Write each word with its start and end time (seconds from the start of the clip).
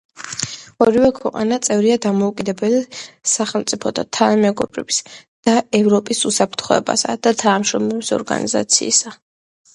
ორივე 0.83 1.09
ქვეყანა 1.17 1.59
წევრია 1.67 1.97
დამოუკიდებელ 2.05 2.77
სახელმწიფოთა 3.33 4.05
თანამეგობრობისა 4.19 5.13
და 5.51 5.57
ევროპის 5.83 6.25
უსაფრთხოებისა 6.33 7.17
და 7.29 7.37
თანამშრომლობის 7.45 8.13
ორგანიზაციისა. 8.21 9.17